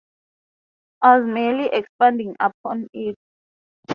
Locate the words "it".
2.91-3.15